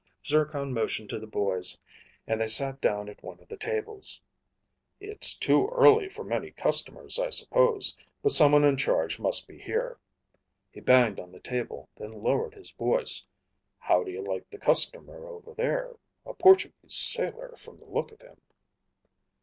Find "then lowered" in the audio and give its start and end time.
11.95-12.55